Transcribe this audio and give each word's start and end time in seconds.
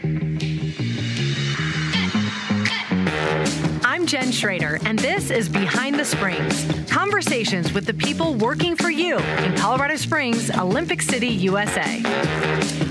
I'm 0.00 0.47
Jen 4.08 4.32
Schrader, 4.32 4.78
and 4.86 4.98
this 4.98 5.28
is 5.30 5.50
Behind 5.50 6.00
the 6.00 6.04
Springs 6.04 6.66
conversations 6.88 7.72
with 7.72 7.84
the 7.84 7.94
people 7.94 8.34
working 8.34 8.74
for 8.74 8.90
you 8.90 9.18
in 9.18 9.56
Colorado 9.56 9.96
Springs, 9.96 10.50
Olympic 10.50 11.02
City, 11.02 11.28
USA. 11.28 12.00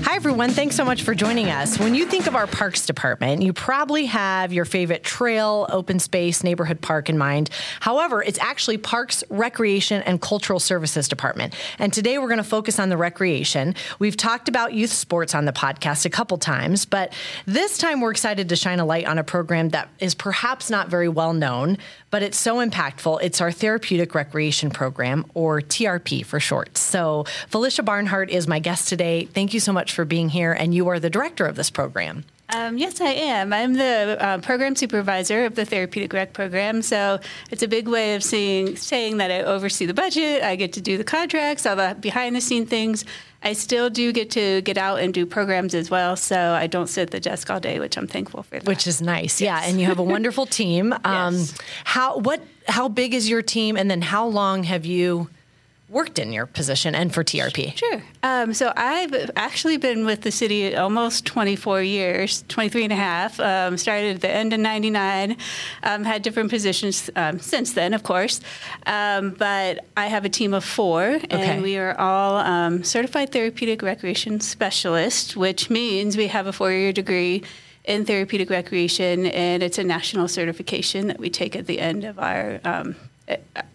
Hi, 0.04 0.16
everyone. 0.16 0.50
Thanks 0.50 0.76
so 0.76 0.84
much 0.84 1.02
for 1.02 1.14
joining 1.14 1.50
us. 1.50 1.78
When 1.78 1.94
you 1.94 2.06
think 2.06 2.26
of 2.26 2.34
our 2.34 2.46
parks 2.46 2.86
department, 2.86 3.42
you 3.42 3.52
probably 3.52 4.06
have 4.06 4.52
your 4.52 4.64
favorite 4.64 5.02
trail, 5.02 5.66
open 5.70 5.98
space, 5.98 6.42
neighborhood 6.42 6.80
park 6.80 7.08
in 7.08 7.18
mind. 7.18 7.50
However, 7.80 8.22
it's 8.22 8.38
actually 8.38 8.78
Parks, 8.78 9.24
Recreation, 9.28 10.02
and 10.02 10.20
Cultural 10.20 10.60
Services 10.60 11.08
Department. 11.08 11.54
And 11.78 11.92
today 11.92 12.18
we're 12.18 12.28
going 12.28 12.38
to 12.38 12.44
focus 12.44 12.78
on 12.78 12.88
the 12.88 12.96
recreation. 12.96 13.74
We've 13.98 14.16
talked 14.16 14.48
about 14.48 14.72
youth 14.72 14.92
sports 14.92 15.34
on 15.34 15.44
the 15.44 15.52
podcast 15.52 16.04
a 16.04 16.10
couple 16.10 16.38
times, 16.38 16.86
but 16.86 17.12
this 17.46 17.76
time 17.76 18.00
we're 18.00 18.10
excited 18.10 18.48
to 18.48 18.56
shine 18.56 18.80
a 18.80 18.84
light 18.84 19.06
on 19.06 19.18
a 19.18 19.24
program 19.24 19.70
that 19.70 19.88
is 20.00 20.14
perhaps 20.14 20.70
not 20.70 20.88
very 20.88 21.07
well 21.10 21.32
known, 21.32 21.78
but 22.10 22.22
it's 22.22 22.38
so 22.38 22.56
impactful. 22.56 23.20
It's 23.22 23.40
our 23.40 23.52
Therapeutic 23.52 24.14
Recreation 24.14 24.70
Program, 24.70 25.24
or 25.34 25.60
TRP 25.60 26.24
for 26.24 26.40
short. 26.40 26.76
So, 26.76 27.24
Felicia 27.48 27.82
Barnhart 27.82 28.30
is 28.30 28.46
my 28.46 28.58
guest 28.58 28.88
today. 28.88 29.24
Thank 29.24 29.54
you 29.54 29.60
so 29.60 29.72
much 29.72 29.92
for 29.92 30.04
being 30.04 30.28
here, 30.28 30.52
and 30.52 30.74
you 30.74 30.88
are 30.88 31.00
the 31.00 31.10
director 31.10 31.46
of 31.46 31.56
this 31.56 31.70
program. 31.70 32.24
Um, 32.50 32.78
yes, 32.78 33.00
I 33.02 33.10
am. 33.10 33.52
I'm 33.52 33.74
the 33.74 34.16
uh, 34.18 34.38
program 34.38 34.74
supervisor 34.74 35.44
of 35.44 35.54
the 35.54 35.66
Therapeutic 35.66 36.14
Rec 36.14 36.32
program. 36.32 36.80
So 36.80 37.20
it's 37.50 37.62
a 37.62 37.68
big 37.68 37.86
way 37.86 38.14
of 38.14 38.24
saying 38.24 39.18
that 39.18 39.30
I 39.30 39.42
oversee 39.42 39.84
the 39.84 39.92
budget, 39.92 40.42
I 40.42 40.56
get 40.56 40.72
to 40.74 40.80
do 40.80 40.96
the 40.96 41.04
contracts, 41.04 41.66
all 41.66 41.76
the 41.76 41.94
behind 42.00 42.34
the 42.34 42.40
scene 42.40 42.64
things. 42.64 43.04
I 43.42 43.52
still 43.52 43.88
do 43.88 44.12
get 44.12 44.30
to 44.32 44.62
get 44.62 44.76
out 44.76 44.98
and 44.98 45.14
do 45.14 45.24
programs 45.24 45.74
as 45.74 45.90
well, 45.90 46.16
so 46.16 46.36
I 46.36 46.66
don't 46.66 46.88
sit 46.88 47.02
at 47.02 47.10
the 47.12 47.20
desk 47.20 47.48
all 47.50 47.60
day, 47.60 47.78
which 47.78 47.96
I'm 47.96 48.08
thankful 48.08 48.42
for. 48.42 48.58
That. 48.58 48.66
Which 48.66 48.86
is 48.86 49.00
nice, 49.00 49.40
yes. 49.40 49.62
yeah. 49.62 49.70
And 49.70 49.80
you 49.80 49.86
have 49.86 49.98
a 49.98 50.02
wonderful 50.02 50.46
team. 50.60 50.92
Um, 51.04 51.34
yes. 51.34 51.54
How 51.84 52.18
what? 52.18 52.42
How 52.66 52.88
big 52.88 53.14
is 53.14 53.28
your 53.30 53.42
team? 53.42 53.76
And 53.76 53.90
then 53.90 54.02
how 54.02 54.26
long 54.26 54.64
have 54.64 54.84
you? 54.84 55.30
Worked 55.88 56.18
in 56.18 56.32
your 56.32 56.46
position 56.46 56.94
and 56.94 57.12
for 57.12 57.24
TRP? 57.24 57.76
Sure. 57.76 58.02
Um, 58.22 58.52
so 58.52 58.72
I've 58.76 59.30
actually 59.36 59.78
been 59.78 60.04
with 60.04 60.20
the 60.20 60.30
city 60.30 60.76
almost 60.76 61.24
24 61.24 61.82
years, 61.82 62.44
23 62.48 62.84
and 62.84 62.92
a 62.92 62.96
half. 62.96 63.40
Um, 63.40 63.78
started 63.78 64.16
at 64.16 64.20
the 64.20 64.30
end 64.30 64.52
of 64.52 64.60
99, 64.60 65.36
um, 65.82 66.04
had 66.04 66.22
different 66.22 66.50
positions 66.50 67.08
um, 67.16 67.38
since 67.38 67.72
then, 67.72 67.94
of 67.94 68.02
course. 68.02 68.40
Um, 68.86 69.30
but 69.30 69.86
I 69.96 70.06
have 70.06 70.24
a 70.24 70.28
team 70.28 70.52
of 70.52 70.64
four, 70.64 71.02
and 71.02 71.32
okay. 71.32 71.60
we 71.60 71.78
are 71.78 71.98
all 71.98 72.36
um, 72.36 72.84
certified 72.84 73.32
therapeutic 73.32 73.82
recreation 73.82 74.40
specialists, 74.40 75.36
which 75.36 75.70
means 75.70 76.16
we 76.16 76.26
have 76.28 76.46
a 76.46 76.52
four 76.52 76.70
year 76.72 76.92
degree 76.92 77.42
in 77.84 78.04
therapeutic 78.04 78.50
recreation, 78.50 79.26
and 79.26 79.62
it's 79.62 79.78
a 79.78 79.84
national 79.84 80.28
certification 80.28 81.06
that 81.06 81.18
we 81.18 81.30
take 81.30 81.56
at 81.56 81.66
the 81.66 81.80
end 81.80 82.04
of 82.04 82.18
our 82.18 82.60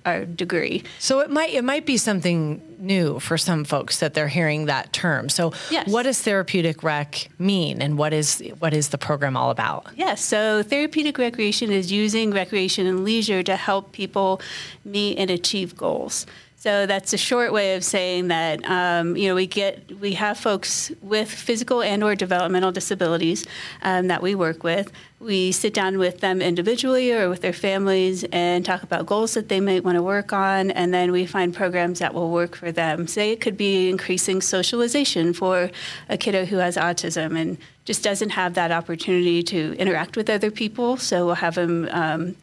our 0.06 0.26
degree. 0.26 0.84
So 1.00 1.20
it 1.20 1.30
might 1.30 1.54
it 1.54 1.64
might 1.64 1.86
be 1.86 1.98
something 1.98 2.62
new 2.80 3.20
for 3.20 3.38
some 3.38 3.64
folks 3.64 4.00
that 4.00 4.14
they're 4.14 4.28
hearing 4.28 4.66
that 4.66 4.92
term. 4.92 5.30
So 5.30 5.54
yes. 5.72 5.88
what 5.88 6.04
does 6.04 6.22
therapeutic 6.22 6.84
rec 6.84 7.30
mean 7.40 7.82
and 7.82 7.98
what 7.98 8.14
is 8.14 8.44
what 8.60 8.74
is 8.74 8.90
the 8.90 8.98
program 8.98 9.38
all 9.38 9.50
about? 9.50 9.88
Yes, 9.96 10.24
so 10.24 10.64
therapeutic 10.64 11.18
recreation 11.18 11.72
is 11.72 11.92
using 11.92 12.32
recreation 12.32 12.86
and 12.88 13.04
leisure 13.04 13.44
to 13.44 13.56
help 13.56 13.92
people 13.92 14.42
meet 14.84 15.18
and 15.18 15.30
achieve 15.30 15.78
goals. 15.78 16.26
So 16.64 16.86
that's 16.86 17.12
a 17.12 17.18
short 17.18 17.52
way 17.52 17.76
of 17.76 17.84
saying 17.84 18.30
that 18.30 18.64
um, 18.64 19.18
you 19.18 19.28
know 19.28 19.36
we 19.36 19.48
get 19.48 20.00
we 20.00 20.14
have 20.14 20.38
folks 20.38 20.94
with 21.02 21.30
physical 21.30 21.82
and 21.82 22.02
or 22.02 22.16
developmental 22.16 22.72
disabilities 22.72 23.46
um, 23.82 24.08
that 24.08 24.22
we 24.22 24.34
work 24.34 24.64
with. 24.64 24.90
We 25.20 25.52
sit 25.52 25.74
down 25.74 25.98
with 25.98 26.22
them 26.22 26.42
individually 26.42 27.12
or 27.12 27.28
with 27.28 27.42
their 27.42 27.52
families 27.52 28.24
and 28.32 28.64
talk 28.64 28.82
about 28.82 29.06
goals 29.06 29.34
that 29.34 29.50
they 29.50 29.60
might 29.60 29.84
want 29.84 29.98
to 29.98 30.02
work 30.02 30.32
on, 30.32 30.72
and 30.72 30.94
then 30.94 31.12
we 31.12 31.26
find 31.26 31.54
programs 31.54 32.00
that 32.00 32.14
will 32.14 32.32
work 32.32 32.56
for 32.56 32.72
them. 32.72 33.08
Say 33.08 33.32
it 33.32 33.42
could 33.42 33.58
be 33.58 33.90
increasing 33.90 34.40
socialization 34.40 35.34
for 35.34 35.70
a 36.08 36.16
kiddo 36.16 36.46
who 36.46 36.60
has 36.60 36.78
autism 36.78 37.38
and 37.38 37.58
just 37.84 38.06
doesn't 38.06 38.30
have 38.30 38.54
that 38.54 38.72
opportunity 38.72 39.44
to 39.44 39.76
interact 39.78 40.16
with 40.16 40.30
other 40.30 40.50
people. 40.50 40.96
So 40.96 41.26
we'll 41.26 41.36
have 41.36 41.56
them 41.56 41.90
um, 41.92 42.38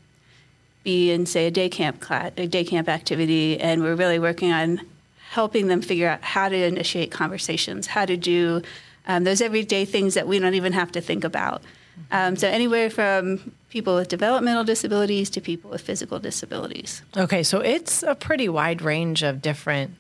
be 0.82 1.10
in, 1.10 1.26
say, 1.26 1.46
a 1.46 1.50
day 1.50 1.68
camp 1.68 2.00
class, 2.00 2.32
a 2.36 2.46
day 2.46 2.64
camp 2.64 2.88
activity, 2.88 3.60
and 3.60 3.82
we're 3.82 3.94
really 3.94 4.18
working 4.18 4.52
on 4.52 4.80
helping 5.30 5.68
them 5.68 5.80
figure 5.80 6.08
out 6.08 6.22
how 6.22 6.48
to 6.48 6.56
initiate 6.56 7.10
conversations, 7.10 7.86
how 7.86 8.04
to 8.04 8.16
do 8.16 8.62
um, 9.06 9.24
those 9.24 9.40
everyday 9.40 9.84
things 9.84 10.14
that 10.14 10.26
we 10.26 10.38
don't 10.38 10.54
even 10.54 10.72
have 10.72 10.90
to 10.92 11.00
think 11.00 11.24
about. 11.24 11.62
Um, 12.10 12.36
so 12.36 12.48
anywhere 12.48 12.90
from 12.90 13.52
people 13.68 13.94
with 13.94 14.08
developmental 14.08 14.64
disabilities 14.64 15.30
to 15.30 15.40
people 15.40 15.70
with 15.70 15.80
physical 15.80 16.18
disabilities. 16.18 17.02
Okay, 17.16 17.42
so 17.42 17.60
it's 17.60 18.02
a 18.02 18.14
pretty 18.14 18.48
wide 18.48 18.82
range 18.82 19.22
of 19.22 19.40
different 19.40 19.94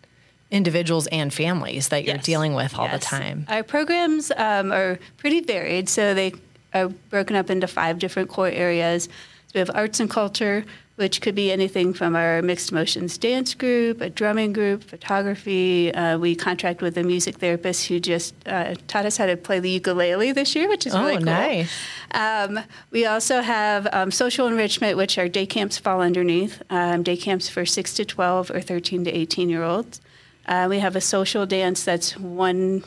individuals 0.50 1.06
and 1.08 1.32
families 1.32 1.88
that 1.88 2.04
you're 2.04 2.16
yes. 2.16 2.24
dealing 2.24 2.54
with 2.54 2.76
all 2.76 2.86
yes. 2.86 3.00
the 3.00 3.06
time. 3.06 3.46
Our 3.48 3.62
programs 3.62 4.32
um, 4.36 4.72
are 4.72 4.98
pretty 5.16 5.40
varied, 5.40 5.88
so 5.88 6.14
they 6.14 6.32
are 6.74 6.88
broken 6.88 7.36
up 7.36 7.50
into 7.50 7.68
five 7.68 7.98
different 7.98 8.28
core 8.28 8.48
areas. 8.48 9.08
So 9.50 9.54
we 9.54 9.58
have 9.58 9.70
arts 9.74 9.98
and 9.98 10.08
culture, 10.08 10.64
which 10.94 11.20
could 11.20 11.34
be 11.34 11.50
anything 11.50 11.92
from 11.92 12.14
our 12.14 12.40
mixed 12.40 12.70
motions 12.70 13.18
dance 13.18 13.52
group, 13.52 14.00
a 14.00 14.08
drumming 14.08 14.52
group, 14.52 14.84
photography. 14.84 15.92
Uh, 15.92 16.18
we 16.18 16.36
contract 16.36 16.80
with 16.80 16.96
a 16.96 17.02
music 17.02 17.38
therapist 17.38 17.88
who 17.88 17.98
just 17.98 18.32
uh, 18.46 18.76
taught 18.86 19.06
us 19.06 19.16
how 19.16 19.26
to 19.26 19.36
play 19.36 19.58
the 19.58 19.68
ukulele 19.68 20.30
this 20.30 20.54
year, 20.54 20.68
which 20.68 20.86
is 20.86 20.94
oh, 20.94 21.00
really 21.00 21.16
cool. 21.16 21.24
nice. 21.24 21.72
Um, 22.12 22.60
we 22.92 23.06
also 23.06 23.40
have 23.40 23.88
um, 23.92 24.12
social 24.12 24.46
enrichment, 24.46 24.96
which 24.96 25.18
our 25.18 25.26
day 25.26 25.46
camps 25.46 25.78
fall 25.78 26.00
underneath. 26.00 26.62
Um, 26.70 27.02
day 27.02 27.16
camps 27.16 27.48
for 27.48 27.66
6 27.66 27.94
to 27.94 28.04
12 28.04 28.52
or 28.52 28.60
13 28.60 29.04
to 29.06 29.10
18 29.10 29.48
year 29.48 29.64
olds. 29.64 30.00
Uh, 30.46 30.68
we 30.70 30.78
have 30.78 30.94
a 30.94 31.00
social 31.00 31.44
dance 31.44 31.82
that's 31.82 32.16
one 32.16 32.84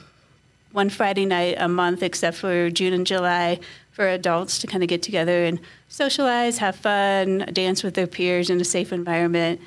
one 0.72 0.90
Friday 0.90 1.26
night 1.26 1.56
a 1.60 1.68
month, 1.68 2.02
except 2.02 2.36
for 2.36 2.72
June 2.72 2.94
and 2.94 3.06
July, 3.06 3.60
for 3.94 4.08
adults 4.08 4.60
to 4.60 4.68
kind 4.68 4.84
of 4.84 4.90
get 4.90 5.02
together 5.02 5.46
and 5.46 5.60
socialize, 5.88 6.58
have 6.58 6.76
fun, 6.76 7.46
dance 7.54 7.84
with 7.84 7.94
their 7.94 8.08
peers 8.08 8.50
in 8.50 8.60
a 8.60 8.66
safe 8.66 8.92
environment. 8.92 9.62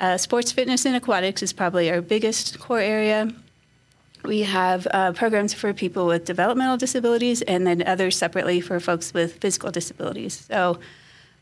Uh, 0.00 0.16
sports, 0.16 0.50
fitness, 0.52 0.86
and 0.86 0.96
aquatics 0.96 1.42
is 1.42 1.52
probably 1.52 1.90
our 1.90 2.00
biggest 2.00 2.58
core 2.58 2.80
area. 2.80 3.28
We 4.24 4.42
have 4.42 4.86
uh, 4.92 5.12
programs 5.12 5.52
for 5.52 5.74
people 5.74 6.06
with 6.06 6.24
developmental 6.24 6.76
disabilities 6.76 7.42
and 7.42 7.66
then 7.66 7.82
others 7.82 8.16
separately 8.16 8.60
for 8.60 8.78
folks 8.78 9.12
with 9.12 9.38
physical 9.38 9.72
disabilities. 9.72 10.46
So, 10.48 10.78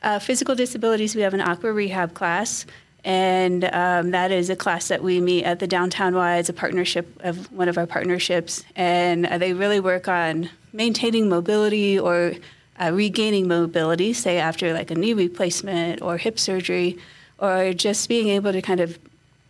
uh, 0.02 0.18
physical 0.18 0.54
disabilities, 0.54 1.14
we 1.14 1.20
have 1.20 1.34
an 1.34 1.42
aqua 1.42 1.72
rehab 1.72 2.14
class, 2.14 2.64
and 3.04 3.64
um, 3.64 4.10
that 4.10 4.30
is 4.30 4.50
a 4.50 4.56
class 4.56 4.88
that 4.88 5.02
we 5.02 5.20
meet 5.20 5.44
at 5.44 5.58
the 5.58 5.66
Downtown 5.66 6.14
Y. 6.14 6.36
It's 6.36 6.48
a 6.48 6.52
partnership 6.52 7.08
of 7.20 7.50
one 7.52 7.68
of 7.68 7.78
our 7.78 7.86
partnerships, 7.86 8.64
and 8.76 9.26
uh, 9.26 9.38
they 9.38 9.52
really 9.52 9.80
work 9.80 10.08
on 10.08 10.50
maintaining 10.72 11.28
mobility 11.28 11.98
or 11.98 12.34
uh, 12.80 12.90
regaining 12.92 13.48
mobility, 13.48 14.12
say 14.12 14.38
after 14.38 14.72
like 14.72 14.90
a 14.90 14.94
knee 14.94 15.12
replacement 15.12 16.02
or 16.02 16.16
hip 16.16 16.38
surgery, 16.38 16.98
or 17.38 17.72
just 17.72 18.08
being 18.08 18.28
able 18.28 18.52
to 18.52 18.62
kind 18.62 18.80
of 18.80 18.98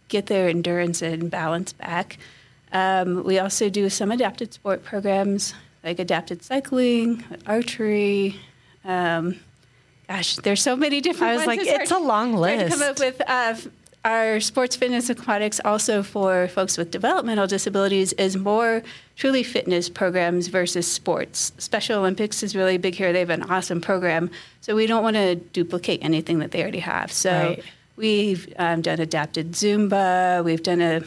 get 0.08 0.26
their 0.26 0.48
endurance 0.48 1.02
and 1.02 1.30
balance 1.30 1.72
back. 1.72 2.18
Um, 2.72 3.24
we 3.24 3.38
also 3.38 3.68
do 3.68 3.88
some 3.90 4.10
adapted 4.10 4.52
sport 4.52 4.84
programs 4.84 5.54
like 5.82 5.98
adapted 5.98 6.42
cycling, 6.42 7.24
archery. 7.46 8.36
Um, 8.84 9.40
gosh, 10.10 10.36
there's 10.36 10.62
so 10.62 10.74
many 10.74 11.00
different. 11.00 11.32
I 11.32 11.36
was 11.36 11.46
like, 11.46 11.60
it's 11.62 11.90
a 11.92 11.98
long 11.98 12.34
list. 12.34 12.64
To 12.64 12.78
come 12.78 12.90
up 12.90 12.98
with 12.98 13.22
uh, 13.26 13.54
our 14.04 14.40
sports 14.40 14.74
fitness 14.74 15.08
aquatics 15.08 15.60
also 15.64 16.02
for 16.02 16.48
folks 16.48 16.76
with 16.76 16.90
developmental 16.90 17.46
disabilities 17.46 18.12
is 18.14 18.36
more 18.36 18.82
truly 19.16 19.44
fitness 19.44 19.88
programs 19.88 20.48
versus 20.48 20.90
sports. 20.90 21.52
Special 21.58 22.00
Olympics 22.00 22.42
is 22.42 22.56
really 22.56 22.76
big 22.76 22.94
here. 22.96 23.12
They 23.12 23.20
have 23.20 23.30
an 23.30 23.44
awesome 23.44 23.80
program, 23.80 24.30
so 24.60 24.74
we 24.74 24.86
don't 24.86 25.04
want 25.04 25.14
to 25.14 25.36
duplicate 25.36 26.02
anything 26.02 26.40
that 26.40 26.50
they 26.50 26.60
already 26.62 26.80
have. 26.80 27.12
So 27.12 27.30
right. 27.30 27.64
we've 27.96 28.52
um, 28.58 28.80
done 28.80 28.98
adapted 29.00 29.52
Zumba. 29.52 30.42
We've 30.42 30.62
done 30.62 30.80
a 30.80 31.02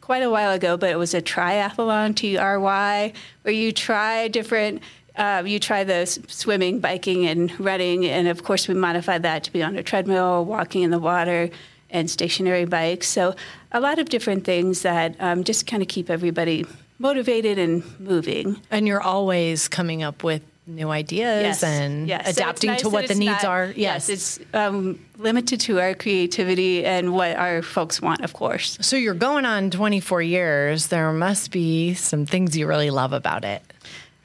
quite 0.00 0.22
a 0.22 0.30
while 0.30 0.52
ago, 0.52 0.78
but 0.78 0.88
it 0.88 0.96
was 0.96 1.12
a 1.12 1.20
triathlon, 1.20 2.16
T 2.16 2.38
R 2.38 2.58
Y, 2.58 3.12
where 3.42 3.54
you 3.54 3.72
try 3.72 4.28
different. 4.28 4.82
Uh, 5.18 5.42
you 5.44 5.58
try 5.58 5.84
the 5.84 6.06
swimming, 6.06 6.78
biking, 6.78 7.26
and 7.26 7.58
running, 7.60 8.06
and 8.06 8.28
of 8.28 8.44
course 8.44 8.68
we 8.68 8.74
modified 8.74 9.22
that 9.24 9.44
to 9.44 9.52
be 9.52 9.62
on 9.62 9.76
a 9.76 9.82
treadmill, 9.82 10.44
walking 10.44 10.82
in 10.82 10.90
the 10.90 10.98
water 10.98 11.50
and 11.90 12.10
stationary 12.10 12.64
bikes. 12.64 13.08
So 13.08 13.34
a 13.72 13.80
lot 13.80 13.98
of 13.98 14.08
different 14.08 14.44
things 14.44 14.82
that 14.82 15.16
um, 15.20 15.44
just 15.44 15.66
kind 15.66 15.82
of 15.82 15.88
keep 15.88 16.08
everybody 16.08 16.64
motivated 16.98 17.58
and 17.58 17.82
moving. 18.00 18.60
And 18.70 18.86
you're 18.86 19.02
always 19.02 19.68
coming 19.68 20.02
up 20.02 20.22
with 20.22 20.42
new 20.68 20.90
ideas 20.90 21.42
yes. 21.42 21.62
and 21.62 22.06
yes. 22.06 22.28
adapting 22.28 22.68
so 22.68 22.72
nice 22.72 22.82
to 22.82 22.90
what 22.90 23.08
the 23.08 23.14
needs 23.14 23.42
not, 23.42 23.44
are. 23.44 23.66
Yes, 23.66 24.08
yes 24.08 24.10
it's 24.10 24.40
um, 24.54 25.04
limited 25.16 25.60
to 25.60 25.80
our 25.80 25.94
creativity 25.94 26.84
and 26.84 27.14
what 27.14 27.36
our 27.36 27.62
folks 27.62 28.02
want, 28.02 28.20
of 28.20 28.34
course. 28.34 28.76
So 28.80 28.96
you're 28.96 29.14
going 29.14 29.46
on 29.46 29.70
24 29.70 30.22
years. 30.22 30.88
There 30.88 31.12
must 31.12 31.50
be 31.50 31.94
some 31.94 32.26
things 32.26 32.56
you 32.56 32.66
really 32.66 32.90
love 32.90 33.12
about 33.12 33.44
it. 33.44 33.62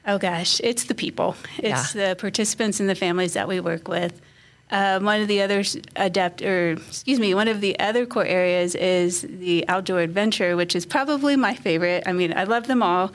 Oh 0.06 0.18
gosh, 0.18 0.60
it's 0.62 0.84
the 0.84 0.94
people. 0.94 1.34
It's 1.58 1.94
yeah. 1.94 2.08
the 2.08 2.16
participants 2.16 2.78
and 2.78 2.88
the 2.88 2.94
families 2.94 3.32
that 3.32 3.48
we 3.48 3.60
work 3.60 3.88
with. 3.88 4.20
Um, 4.70 5.04
one 5.04 5.20
of 5.20 5.28
the 5.28 5.42
other 5.42 5.62
adapt, 5.96 6.42
or 6.42 6.72
excuse 6.72 7.20
me, 7.20 7.34
one 7.34 7.48
of 7.48 7.60
the 7.60 7.78
other 7.78 8.06
core 8.06 8.24
areas 8.24 8.74
is 8.74 9.22
the 9.22 9.66
outdoor 9.68 10.00
adventure, 10.00 10.56
which 10.56 10.74
is 10.74 10.84
probably 10.84 11.36
my 11.36 11.54
favorite. 11.54 12.04
I 12.06 12.12
mean, 12.12 12.34
I 12.36 12.44
love 12.44 12.66
them 12.66 12.82
all, 12.82 13.12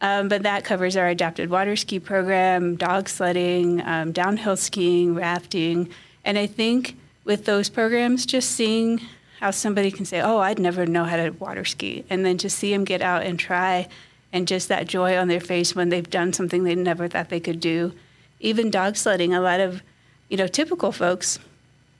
um, 0.00 0.28
but 0.28 0.42
that 0.42 0.64
covers 0.64 0.96
our 0.96 1.08
adapted 1.08 1.50
water 1.50 1.76
ski 1.76 1.98
program, 1.98 2.76
dog 2.76 3.08
sledding, 3.08 3.80
um, 3.82 4.12
downhill 4.12 4.56
skiing, 4.56 5.14
rafting, 5.14 5.88
and 6.24 6.38
I 6.38 6.46
think 6.46 6.96
with 7.24 7.46
those 7.46 7.68
programs, 7.68 8.26
just 8.26 8.50
seeing 8.50 9.00
how 9.40 9.50
somebody 9.50 9.90
can 9.90 10.04
say, 10.04 10.20
"Oh, 10.20 10.38
I'd 10.38 10.58
never 10.58 10.84
know 10.84 11.04
how 11.04 11.16
to 11.16 11.30
water 11.30 11.64
ski," 11.64 12.04
and 12.10 12.24
then 12.24 12.38
to 12.38 12.50
see 12.50 12.72
them 12.72 12.84
get 12.84 13.02
out 13.02 13.22
and 13.22 13.38
try, 13.38 13.88
and 14.32 14.46
just 14.46 14.68
that 14.68 14.86
joy 14.86 15.16
on 15.16 15.28
their 15.28 15.40
face 15.40 15.74
when 15.74 15.88
they've 15.88 16.08
done 16.08 16.32
something 16.32 16.64
they 16.64 16.74
never 16.74 17.08
thought 17.08 17.28
they 17.28 17.40
could 17.40 17.60
do. 17.60 17.92
Even 18.40 18.70
dog 18.70 18.96
sledding, 18.96 19.34
a 19.34 19.40
lot 19.40 19.60
of 19.60 19.82
you 20.28 20.36
know, 20.36 20.46
typical 20.46 20.92
folks 20.92 21.38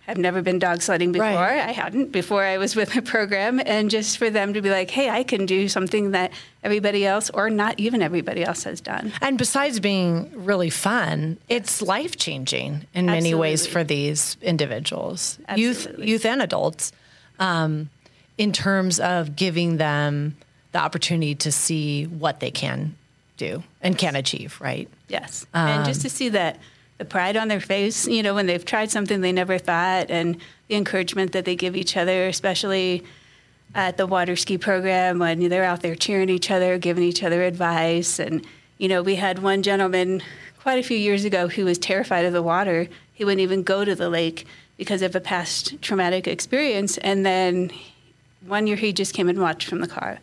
have 0.06 0.16
never 0.16 0.40
been 0.40 0.58
dog 0.58 0.80
sledding 0.80 1.12
before. 1.12 1.26
Right. 1.26 1.60
I 1.60 1.72
hadn't 1.72 2.12
before 2.12 2.42
I 2.42 2.56
was 2.56 2.74
with 2.74 2.94
the 2.94 3.02
program. 3.14 3.60
And 3.64 3.90
just 3.90 4.16
for 4.16 4.30
them 4.30 4.54
to 4.54 4.62
be 4.62 4.70
like, 4.70 4.90
hey, 4.90 5.10
I 5.10 5.22
can 5.22 5.44
do 5.44 5.68
something 5.68 6.12
that 6.12 6.32
everybody 6.62 7.04
else 7.04 7.28
or 7.30 7.50
not 7.50 7.78
even 7.78 8.00
everybody 8.00 8.42
else 8.42 8.64
has 8.64 8.80
done. 8.80 9.12
And 9.20 9.36
besides 9.36 9.80
being 9.80 10.30
really 10.34 10.70
fun, 10.70 11.36
it's 11.48 11.82
life 11.82 12.16
changing 12.16 12.86
in 12.94 13.06
many 13.06 13.34
ways 13.34 13.66
for 13.66 13.84
these 13.84 14.38
individuals, 14.40 15.38
Absolutely. 15.46 16.06
youth, 16.06 16.08
youth 16.08 16.26
and 16.26 16.40
adults, 16.40 16.92
um, 17.38 17.90
in 18.38 18.52
terms 18.52 19.00
of 19.00 19.36
giving 19.36 19.76
them 19.76 20.36
the 20.72 20.78
opportunity 20.78 21.34
to 21.34 21.52
see 21.52 22.04
what 22.04 22.40
they 22.40 22.50
can 22.50 22.94
do 23.36 23.62
and 23.80 23.96
can 23.96 24.16
achieve, 24.16 24.60
right? 24.60 24.88
Yes. 25.08 25.46
Um, 25.54 25.68
and 25.68 25.84
just 25.84 26.02
to 26.02 26.10
see 26.10 26.28
that 26.30 26.58
the 26.98 27.04
pride 27.04 27.36
on 27.36 27.48
their 27.48 27.60
face, 27.60 28.06
you 28.06 28.22
know, 28.22 28.34
when 28.34 28.46
they've 28.46 28.64
tried 28.64 28.90
something 28.90 29.20
they 29.20 29.32
never 29.32 29.56
thought, 29.56 30.10
and 30.10 30.36
the 30.66 30.74
encouragement 30.74 31.32
that 31.32 31.44
they 31.44 31.54
give 31.56 31.76
each 31.76 31.96
other, 31.96 32.26
especially 32.26 33.04
at 33.74 33.96
the 33.96 34.06
water 34.06 34.34
ski 34.34 34.58
program 34.58 35.18
when 35.18 35.48
they're 35.48 35.64
out 35.64 35.80
there 35.80 35.94
cheering 35.94 36.28
each 36.28 36.50
other, 36.50 36.78
giving 36.78 37.04
each 37.04 37.22
other 37.22 37.42
advice. 37.44 38.18
And, 38.18 38.44
you 38.78 38.88
know, 38.88 39.02
we 39.02 39.14
had 39.16 39.38
one 39.40 39.62
gentleman 39.62 40.22
quite 40.60 40.78
a 40.78 40.82
few 40.82 40.96
years 40.96 41.24
ago 41.24 41.48
who 41.48 41.64
was 41.64 41.78
terrified 41.78 42.24
of 42.24 42.32
the 42.32 42.42
water. 42.42 42.88
He 43.12 43.24
wouldn't 43.24 43.40
even 43.40 43.62
go 43.62 43.84
to 43.84 43.94
the 43.94 44.08
lake 44.08 44.46
because 44.76 45.02
of 45.02 45.14
a 45.14 45.20
past 45.20 45.80
traumatic 45.82 46.26
experience. 46.26 46.98
And 46.98 47.24
then 47.24 47.70
one 48.46 48.66
year 48.66 48.76
he 48.76 48.92
just 48.92 49.14
came 49.14 49.28
and 49.28 49.40
watched 49.40 49.68
from 49.68 49.80
the 49.80 49.88
car. 49.88 50.18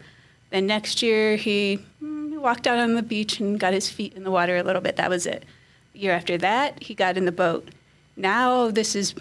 Then 0.56 0.68
next 0.68 1.02
year 1.02 1.36
he 1.36 1.80
mm, 2.02 2.40
walked 2.40 2.66
out 2.66 2.80
on 2.80 2.94
the 2.94 3.04
beach 3.04 3.42
and 3.42 3.60
got 3.60 3.74
his 3.74 3.90
feet 3.90 4.14
in 4.14 4.24
the 4.24 4.32
water 4.32 4.56
a 4.56 4.64
little 4.64 4.82
bit. 4.82 4.96
That 4.96 5.10
was 5.10 5.26
it 5.26 5.44
year 5.94 6.14
after 6.14 6.38
that, 6.38 6.82
he 6.82 6.96
got 6.96 7.18
in 7.18 7.26
the 7.26 7.32
boat. 7.34 7.68
Now, 8.16 8.72
this 8.72 8.96
is, 8.96 9.14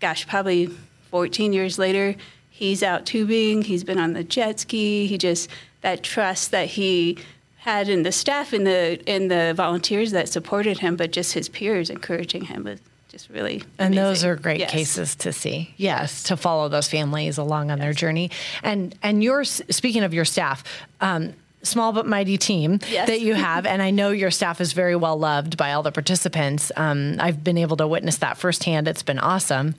gosh, 0.00 0.26
probably 0.26 0.66
14 1.10 1.54
years 1.54 1.78
later, 1.78 2.14
he's 2.50 2.82
out 2.82 3.06
tubing, 3.06 3.62
he's 3.62 3.84
been 3.84 3.98
on 3.98 4.12
the 4.12 4.22
jet 4.22 4.60
ski. 4.60 5.06
He 5.06 5.16
just, 5.16 5.48
that 5.80 6.02
trust 6.02 6.50
that 6.50 6.68
he 6.68 7.16
had 7.56 7.88
in 7.88 8.02
the 8.02 8.12
staff 8.12 8.52
and 8.52 8.66
the, 8.66 9.02
in 9.10 9.28
the 9.28 9.54
volunteers 9.56 10.10
that 10.10 10.28
supported 10.28 10.80
him, 10.80 10.96
but 10.96 11.10
just 11.10 11.32
his 11.32 11.48
peers 11.48 11.88
encouraging 11.88 12.44
him 12.44 12.64
was 12.64 12.80
just 13.12 13.28
really 13.28 13.56
amazing. 13.56 13.68
and 13.78 13.96
those 13.96 14.24
are 14.24 14.34
great 14.36 14.58
yes. 14.58 14.70
cases 14.70 15.14
to 15.14 15.32
see 15.32 15.72
yes 15.76 16.22
to 16.24 16.36
follow 16.36 16.68
those 16.68 16.88
families 16.88 17.36
along 17.38 17.70
on 17.70 17.78
yes. 17.78 17.84
their 17.84 17.92
journey 17.92 18.30
and 18.62 18.96
and 19.02 19.22
you're 19.22 19.44
speaking 19.44 20.02
of 20.02 20.14
your 20.14 20.24
staff 20.24 20.64
um, 21.00 21.34
small 21.62 21.92
but 21.92 22.06
mighty 22.06 22.38
team 22.38 22.80
yes. 22.88 23.08
that 23.08 23.20
you 23.20 23.34
have. 23.34 23.66
and 23.66 23.80
I 23.80 23.90
know 23.90 24.10
your 24.10 24.30
staff 24.30 24.60
is 24.60 24.72
very 24.72 24.96
well 24.96 25.18
loved 25.18 25.56
by 25.56 25.72
all 25.72 25.82
the 25.82 25.92
participants. 25.92 26.72
Um, 26.76 27.16
I've 27.20 27.42
been 27.42 27.58
able 27.58 27.76
to 27.78 27.86
witness 27.86 28.18
that 28.18 28.36
firsthand. 28.36 28.88
It's 28.88 29.02
been 29.02 29.18
awesome. 29.18 29.74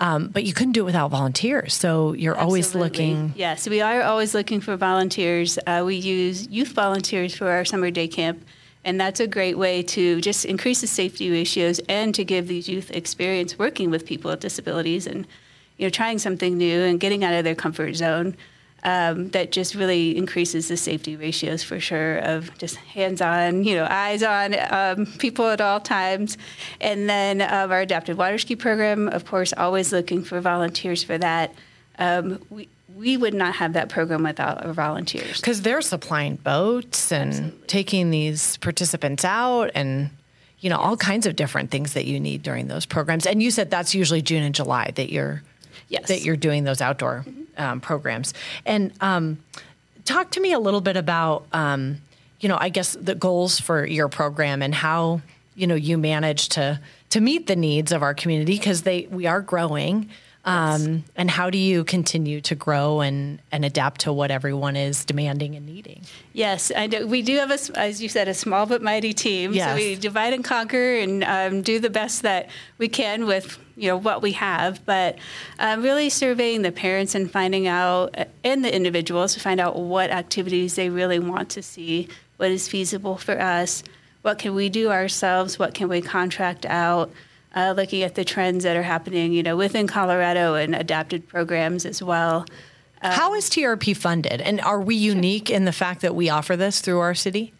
Um, 0.00 0.28
but 0.28 0.42
you 0.44 0.52
couldn't 0.52 0.72
do 0.72 0.82
it 0.82 0.86
without 0.86 1.12
volunteers. 1.12 1.72
So 1.72 2.14
you're 2.14 2.34
Absolutely. 2.34 2.44
always 2.44 2.74
looking. 2.74 3.32
Yes, 3.36 3.68
we 3.68 3.80
are 3.80 4.02
always 4.02 4.34
looking 4.34 4.60
for 4.60 4.76
volunteers. 4.76 5.56
Uh, 5.66 5.84
we 5.86 5.96
use 5.96 6.48
youth 6.48 6.68
volunteers 6.68 7.36
for 7.36 7.48
our 7.48 7.64
summer 7.64 7.90
day 7.90 8.08
camp. 8.08 8.44
And 8.84 9.00
that's 9.00 9.20
a 9.20 9.26
great 9.26 9.56
way 9.56 9.82
to 9.82 10.20
just 10.20 10.44
increase 10.44 10.80
the 10.80 10.86
safety 10.86 11.30
ratios 11.30 11.80
and 11.88 12.14
to 12.14 12.24
give 12.24 12.48
these 12.48 12.68
youth 12.68 12.90
experience 12.90 13.58
working 13.58 13.90
with 13.90 14.04
people 14.04 14.30
with 14.30 14.40
disabilities 14.40 15.06
and 15.06 15.26
you 15.78 15.86
know 15.86 15.90
trying 15.90 16.18
something 16.18 16.56
new 16.58 16.82
and 16.82 17.00
getting 17.00 17.24
out 17.24 17.34
of 17.34 17.44
their 17.44 17.54
comfort 17.54 17.94
zone 17.94 18.36
um, 18.84 19.30
that 19.30 19.50
just 19.50 19.74
really 19.74 20.16
increases 20.16 20.68
the 20.68 20.76
safety 20.76 21.16
ratios 21.16 21.62
for 21.62 21.80
sure 21.80 22.18
of 22.18 22.56
just 22.58 22.76
hands 22.76 23.22
on, 23.22 23.64
you 23.64 23.74
know, 23.74 23.86
eyes 23.88 24.22
on 24.22 24.54
um, 24.70 25.06
people 25.18 25.48
at 25.48 25.60
all 25.60 25.80
times. 25.80 26.36
And 26.80 27.08
then 27.08 27.40
um, 27.40 27.72
our 27.72 27.80
adaptive 27.80 28.18
water 28.18 28.36
ski 28.38 28.56
program, 28.56 29.08
of 29.08 29.24
course, 29.24 29.54
always 29.56 29.90
looking 29.90 30.22
for 30.22 30.40
volunteers 30.40 31.02
for 31.02 31.16
that. 31.16 31.54
Um, 31.98 32.44
we, 32.50 32.68
we 32.94 33.16
would 33.16 33.34
not 33.34 33.54
have 33.56 33.72
that 33.74 33.88
program 33.88 34.22
without 34.22 34.64
our 34.64 34.72
volunteers. 34.72 35.40
Because 35.40 35.62
they're 35.62 35.82
supplying 35.82 36.36
boats 36.36 37.10
and 37.12 37.30
Absolutely. 37.30 37.66
taking 37.66 38.10
these 38.10 38.56
participants 38.58 39.24
out 39.24 39.70
and 39.74 40.10
you 40.60 40.70
know 40.70 40.78
yes. 40.78 40.86
all 40.86 40.96
kinds 40.96 41.26
of 41.26 41.36
different 41.36 41.70
things 41.70 41.94
that 41.94 42.06
you 42.06 42.20
need 42.20 42.42
during 42.42 42.68
those 42.68 42.86
programs. 42.86 43.26
And 43.26 43.42
you 43.42 43.50
said 43.50 43.70
that's 43.70 43.94
usually 43.94 44.22
June 44.22 44.42
and 44.42 44.54
July 44.54 44.92
that 44.94 45.10
you're 45.10 45.42
yes. 45.88 46.08
that 46.08 46.22
you're 46.22 46.36
doing 46.36 46.64
those 46.64 46.80
outdoor 46.80 47.24
mm-hmm 47.26 47.44
um, 47.56 47.80
programs. 47.80 48.34
And 48.66 48.92
um, 49.00 49.38
talk 50.04 50.30
to 50.32 50.40
me 50.40 50.52
a 50.52 50.58
little 50.58 50.80
bit 50.80 50.96
about, 50.96 51.46
um, 51.52 51.98
you 52.40 52.48
know, 52.48 52.58
I 52.60 52.68
guess 52.68 52.96
the 53.00 53.14
goals 53.14 53.60
for 53.60 53.84
your 53.86 54.08
program 54.08 54.62
and 54.62 54.74
how 54.74 55.22
you 55.54 55.66
know 55.66 55.76
you 55.76 55.96
manage 55.96 56.48
to 56.50 56.80
to 57.10 57.20
meet 57.20 57.46
the 57.46 57.56
needs 57.56 57.92
of 57.92 58.02
our 58.02 58.12
community 58.12 58.56
because 58.56 58.82
they 58.82 59.06
we 59.10 59.26
are 59.26 59.40
growing. 59.40 60.10
Um. 60.44 61.04
And 61.16 61.30
how 61.30 61.48
do 61.48 61.56
you 61.56 61.84
continue 61.84 62.40
to 62.42 62.54
grow 62.54 63.00
and, 63.00 63.40
and 63.50 63.64
adapt 63.64 64.02
to 64.02 64.12
what 64.12 64.30
everyone 64.30 64.76
is 64.76 65.04
demanding 65.04 65.54
and 65.54 65.64
needing? 65.64 66.02
Yes, 66.32 66.70
I 66.76 66.86
do. 66.86 67.06
We 67.06 67.22
do 67.22 67.36
have, 67.38 67.50
a, 67.50 67.78
as 67.78 68.02
you 68.02 68.08
said, 68.08 68.28
a 68.28 68.34
small 68.34 68.66
but 68.66 68.82
mighty 68.82 69.12
team. 69.14 69.54
Yes. 69.54 69.70
So 69.70 69.76
we 69.76 69.94
divide 69.94 70.34
and 70.34 70.44
conquer 70.44 70.96
and 70.96 71.24
um, 71.24 71.62
do 71.62 71.78
the 71.80 71.90
best 71.90 72.22
that 72.22 72.50
we 72.76 72.88
can 72.88 73.26
with 73.26 73.58
you 73.76 73.88
know 73.88 73.96
what 73.96 74.22
we 74.22 74.32
have. 74.32 74.84
But 74.84 75.16
uh, 75.58 75.78
really 75.80 76.10
surveying 76.10 76.62
the 76.62 76.72
parents 76.72 77.14
and 77.14 77.30
finding 77.30 77.66
out, 77.66 78.14
and 78.42 78.64
the 78.64 78.74
individuals 78.74 79.34
to 79.34 79.40
find 79.40 79.60
out 79.60 79.76
what 79.76 80.10
activities 80.10 80.74
they 80.74 80.90
really 80.90 81.18
want 81.18 81.50
to 81.50 81.62
see, 81.62 82.08
what 82.36 82.50
is 82.50 82.68
feasible 82.68 83.16
for 83.16 83.40
us, 83.40 83.82
what 84.22 84.38
can 84.38 84.54
we 84.54 84.68
do 84.68 84.90
ourselves, 84.90 85.58
what 85.58 85.74
can 85.74 85.88
we 85.88 86.00
contract 86.00 86.66
out 86.66 87.10
uh, 87.54 87.74
looking 87.76 88.02
at 88.02 88.14
the 88.14 88.24
trends 88.24 88.64
that 88.64 88.76
are 88.76 88.82
happening, 88.82 89.32
you 89.32 89.42
know, 89.42 89.56
within 89.56 89.86
Colorado 89.86 90.54
and 90.54 90.74
adapted 90.74 91.28
programs 91.28 91.86
as 91.86 92.02
well. 92.02 92.46
Um, 93.02 93.12
How 93.12 93.34
is 93.34 93.50
TRP 93.50 93.96
funded, 93.96 94.40
and 94.40 94.60
are 94.60 94.80
we 94.80 94.94
unique 94.94 95.50
in 95.50 95.64
the 95.64 95.72
fact 95.72 96.00
that 96.00 96.14
we 96.14 96.28
offer 96.30 96.56
this 96.56 96.80
through 96.80 97.00
our 97.00 97.14
city? 97.14 97.52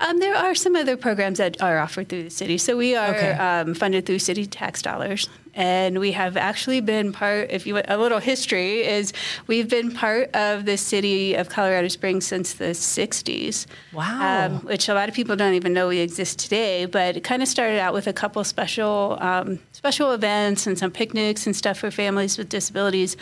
Um, 0.00 0.18
there 0.18 0.34
are 0.34 0.54
some 0.54 0.76
other 0.76 0.96
programs 0.96 1.38
that 1.38 1.60
are 1.62 1.78
offered 1.78 2.08
through 2.08 2.24
the 2.24 2.30
city. 2.30 2.58
So 2.58 2.76
we 2.76 2.96
are 2.96 3.14
okay. 3.14 3.32
um, 3.32 3.74
funded 3.74 4.06
through 4.06 4.18
city 4.18 4.44
tax 4.44 4.82
dollars 4.82 5.28
and 5.54 5.98
we 5.98 6.12
have 6.12 6.36
actually 6.36 6.80
been 6.80 7.12
part. 7.12 7.50
If 7.50 7.66
you 7.66 7.80
a 7.86 7.96
little 7.96 8.18
history 8.18 8.84
is 8.84 9.12
we've 9.46 9.68
been 9.68 9.92
part 9.92 10.34
of 10.34 10.64
the 10.64 10.76
city 10.76 11.34
of 11.34 11.48
Colorado 11.48 11.88
Springs 11.88 12.26
since 12.26 12.54
the 12.54 12.72
'60s. 12.74 13.66
Wow! 13.92 14.46
Um, 14.46 14.60
which 14.60 14.88
a 14.88 14.94
lot 14.94 15.08
of 15.08 15.14
people 15.14 15.36
don't 15.36 15.54
even 15.54 15.72
know 15.72 15.88
we 15.88 15.98
exist 15.98 16.38
today. 16.38 16.86
But 16.86 17.16
it 17.16 17.24
kind 17.24 17.42
of 17.42 17.48
started 17.48 17.78
out 17.78 17.94
with 17.94 18.06
a 18.06 18.12
couple 18.12 18.42
special 18.44 19.18
um, 19.20 19.60
special 19.72 20.12
events 20.12 20.66
and 20.66 20.78
some 20.78 20.90
picnics 20.90 21.46
and 21.46 21.54
stuff 21.54 21.78
for 21.78 21.90
families 21.90 22.36
with 22.38 22.48
disabilities. 22.48 23.16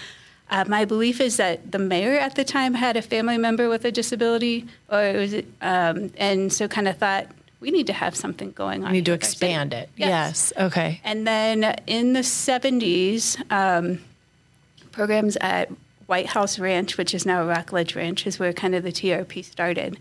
Uh, 0.50 0.64
my 0.68 0.84
belief 0.84 1.20
is 1.20 1.38
that 1.38 1.72
the 1.72 1.78
mayor 1.78 2.18
at 2.18 2.34
the 2.34 2.44
time 2.44 2.74
had 2.74 2.96
a 2.96 3.02
family 3.02 3.38
member 3.38 3.70
with 3.70 3.86
a 3.86 3.90
disability, 3.90 4.66
or 4.90 5.02
it 5.02 5.16
was, 5.16 5.34
um, 5.62 6.10
and 6.18 6.52
so 6.52 6.68
kind 6.68 6.88
of 6.88 6.98
thought 6.98 7.26
we 7.62 7.70
need 7.70 7.86
to 7.86 7.92
have 7.92 8.16
something 8.16 8.50
going 8.50 8.84
on. 8.84 8.90
We 8.90 8.98
need 8.98 9.06
to 9.06 9.12
expand 9.12 9.72
it. 9.72 9.88
Yes. 9.96 10.08
yes. 10.08 10.52
Okay. 10.66 11.00
And 11.04 11.26
then 11.26 11.62
in 11.86 12.12
the 12.12 12.20
70s, 12.20 13.40
um, 13.52 14.00
programs 14.90 15.36
at 15.36 15.70
White 16.06 16.26
House 16.26 16.58
Ranch, 16.58 16.98
which 16.98 17.14
is 17.14 17.24
now 17.24 17.46
Rockledge 17.46 17.94
Ranch, 17.94 18.26
is 18.26 18.38
where 18.38 18.52
kind 18.52 18.74
of 18.74 18.82
the 18.82 18.90
TRP 18.90 19.44
started. 19.44 19.98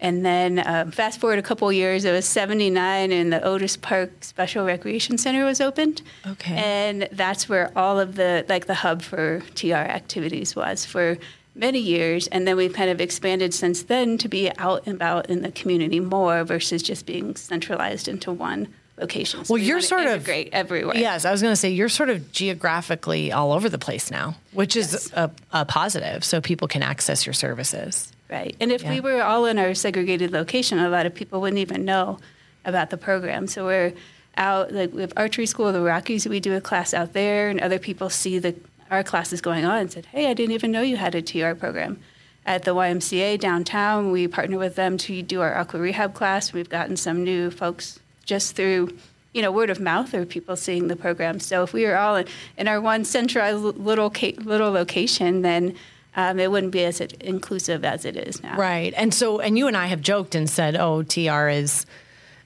And 0.00 0.24
then 0.24 0.62
um, 0.64 0.92
fast 0.92 1.18
forward 1.18 1.38
a 1.38 1.42
couple 1.42 1.72
years, 1.72 2.04
it 2.04 2.12
was 2.12 2.26
79 2.26 3.10
and 3.10 3.32
the 3.32 3.42
Otis 3.42 3.76
Park 3.78 4.10
Special 4.20 4.64
Recreation 4.64 5.18
Center 5.18 5.44
was 5.44 5.60
opened. 5.60 6.02
Okay. 6.26 6.54
And 6.54 7.08
that's 7.10 7.48
where 7.48 7.72
all 7.76 7.98
of 7.98 8.14
the, 8.14 8.44
like 8.48 8.66
the 8.66 8.74
hub 8.74 9.02
for 9.02 9.42
TR 9.54 9.72
activities 9.72 10.54
was 10.54 10.84
for 10.84 11.18
many 11.58 11.80
years, 11.80 12.28
and 12.28 12.46
then 12.46 12.56
we've 12.56 12.72
kind 12.72 12.90
of 12.90 13.00
expanded 13.00 13.52
since 13.52 13.82
then 13.82 14.16
to 14.18 14.28
be 14.28 14.50
out 14.56 14.86
and 14.86 14.94
about 14.94 15.28
in 15.28 15.42
the 15.42 15.50
community 15.50 16.00
more 16.00 16.44
versus 16.44 16.82
just 16.82 17.04
being 17.04 17.34
centralized 17.36 18.08
into 18.08 18.32
one 18.32 18.68
location. 18.98 19.44
So 19.44 19.54
well, 19.54 19.60
we 19.60 19.66
you're 19.66 19.80
sort 19.80 20.06
of 20.06 20.24
great 20.24 20.50
everywhere. 20.52 20.96
Yes, 20.96 21.24
I 21.24 21.32
was 21.32 21.42
going 21.42 21.52
to 21.52 21.56
say 21.56 21.70
you're 21.70 21.88
sort 21.88 22.10
of 22.10 22.32
geographically 22.32 23.32
all 23.32 23.52
over 23.52 23.68
the 23.68 23.78
place 23.78 24.10
now, 24.10 24.36
which 24.52 24.76
is 24.76 24.92
yes. 24.92 25.12
a, 25.12 25.30
a, 25.52 25.64
positive, 25.64 26.24
so 26.24 26.40
people 26.40 26.68
can 26.68 26.82
access 26.82 27.26
your 27.26 27.32
services. 27.32 28.12
Right, 28.30 28.56
and 28.60 28.70
if 28.70 28.82
yeah. 28.82 28.90
we 28.90 29.00
were 29.00 29.22
all 29.22 29.46
in 29.46 29.58
our 29.58 29.74
segregated 29.74 30.32
location, 30.32 30.78
a 30.78 30.88
lot 30.88 31.06
of 31.06 31.14
people 31.14 31.40
wouldn't 31.40 31.60
even 31.60 31.84
know 31.84 32.18
about 32.64 32.90
the 32.90 32.98
program. 32.98 33.46
So 33.46 33.64
we're 33.64 33.94
out 34.36 34.72
like 34.72 34.92
we 34.92 35.00
have 35.00 35.12
archery 35.16 35.46
school, 35.46 35.68
of 35.68 35.74
the 35.74 35.80
Rockies. 35.80 36.28
We 36.28 36.40
do 36.40 36.54
a 36.54 36.60
class 36.60 36.94
out 36.94 37.12
there, 37.12 37.48
and 37.48 37.60
other 37.60 37.78
people 37.78 38.10
see 38.10 38.38
the 38.38 38.54
our 38.90 39.02
classes 39.02 39.40
going 39.40 39.64
on 39.64 39.78
and 39.78 39.92
said, 39.92 40.06
"Hey, 40.06 40.30
I 40.30 40.34
didn't 40.34 40.52
even 40.52 40.72
know 40.72 40.82
you 40.82 40.96
had 40.96 41.14
a 41.14 41.22
TR 41.22 41.54
program." 41.54 42.00
At 42.46 42.64
the 42.64 42.74
YMCA 42.74 43.38
downtown, 43.38 44.10
we 44.10 44.26
partner 44.26 44.56
with 44.56 44.74
them 44.74 44.96
to 44.98 45.20
do 45.20 45.42
our 45.42 45.54
aqua 45.54 45.80
rehab 45.80 46.14
class. 46.14 46.52
We've 46.52 46.68
gotten 46.68 46.96
some 46.96 47.22
new 47.22 47.50
folks 47.50 48.00
just 48.24 48.56
through 48.56 48.96
you 49.32 49.42
know, 49.42 49.52
word 49.52 49.70
of 49.70 49.78
mouth 49.78 50.14
or 50.14 50.24
people 50.24 50.56
seeing 50.56 50.88
the 50.88 50.96
program. 50.96 51.38
So 51.40 51.62
if 51.62 51.72
we 51.72 51.84
were 51.84 51.96
all 51.96 52.16
in, 52.16 52.26
in 52.56 52.68
our 52.68 52.80
one 52.80 53.04
centralized 53.04 53.60
little 53.60 54.10
little 54.10 54.70
location, 54.70 55.42
then 55.42 55.76
um, 56.16 56.40
it 56.40 56.50
wouldn't 56.50 56.72
be 56.72 56.84
as 56.84 57.00
inclusive 57.00 57.84
as 57.84 58.04
it 58.04 58.16
is 58.16 58.42
now. 58.42 58.56
Right. 58.56 58.92
And 58.96 59.12
so, 59.14 59.38
and 59.40 59.56
you 59.56 59.68
and 59.68 59.76
I 59.76 59.86
have 59.86 60.00
joked 60.00 60.34
and 60.34 60.48
said, 60.48 60.76
"Oh, 60.76 61.02
TR 61.02 61.48
is." 61.48 61.86